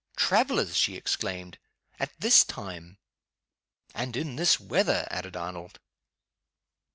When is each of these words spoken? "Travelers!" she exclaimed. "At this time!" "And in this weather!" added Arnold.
"Travelers!" 0.15 0.75
she 0.75 0.95
exclaimed. 0.95 1.59
"At 1.99 2.09
this 2.19 2.43
time!" 2.43 2.97
"And 3.93 4.17
in 4.17 4.35
this 4.35 4.59
weather!" 4.59 5.07
added 5.11 5.35
Arnold. 5.37 5.79